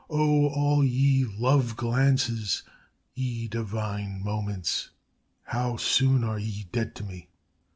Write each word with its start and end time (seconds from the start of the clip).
O 0.09 0.47
all 0.49 0.83
ye 0.83 1.25
love 1.25 1.75
glances, 1.75 2.63
ye 3.13 3.47
divine 3.47 4.23
moments! 4.23 4.89
How 5.43 5.77
soon 5.77 6.23
are 6.23 6.39
ye 6.39 6.63
dead 6.71 6.95
to 6.95 7.03
me! 7.03 7.29